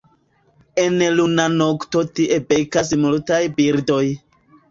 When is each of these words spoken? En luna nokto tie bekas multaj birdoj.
En 0.83 0.95
luna 1.17 1.45
nokto 1.57 2.01
tie 2.19 2.39
bekas 2.53 2.91
multaj 3.05 3.39
birdoj. 3.59 4.03